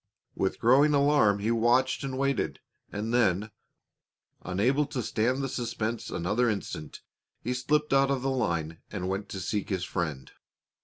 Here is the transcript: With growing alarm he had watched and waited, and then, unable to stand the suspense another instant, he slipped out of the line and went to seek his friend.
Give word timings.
With 0.33 0.57
growing 0.57 0.95
alarm 0.95 1.37
he 1.37 1.45
had 1.53 1.57
watched 1.57 2.03
and 2.03 2.17
waited, 2.17 2.59
and 2.91 3.13
then, 3.13 3.51
unable 4.41 4.87
to 4.87 5.03
stand 5.03 5.43
the 5.43 5.47
suspense 5.47 6.09
another 6.09 6.49
instant, 6.49 7.01
he 7.43 7.53
slipped 7.53 7.93
out 7.93 8.09
of 8.09 8.23
the 8.23 8.31
line 8.31 8.79
and 8.89 9.07
went 9.07 9.29
to 9.29 9.39
seek 9.39 9.69
his 9.69 9.83
friend. 9.83 10.31